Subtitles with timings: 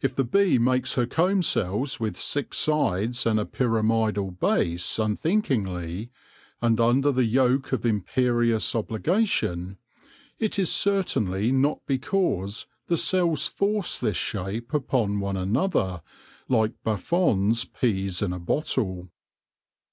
[0.00, 6.12] If the bee makes her comb cells with six sides and a pyramidal base unthinkingly,
[6.62, 9.78] and under the yoke of imperious obligation,
[10.38, 16.02] it is certainly not be cause the cells force this shape upon one another,
[16.48, 19.10] like Buffon's peas in a bottle.